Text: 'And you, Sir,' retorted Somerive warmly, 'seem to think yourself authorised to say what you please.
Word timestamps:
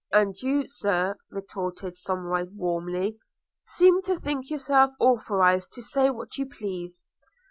'And 0.11 0.35
you, 0.41 0.67
Sir,' 0.67 1.15
retorted 1.29 1.93
Somerive 1.95 2.53
warmly, 2.55 3.19
'seem 3.61 4.01
to 4.01 4.15
think 4.17 4.49
yourself 4.49 4.93
authorised 4.99 5.73
to 5.73 5.83
say 5.83 6.09
what 6.09 6.39
you 6.39 6.47
please. 6.47 7.03